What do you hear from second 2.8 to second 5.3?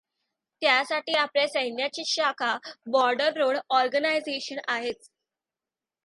Border road organisation आहेच.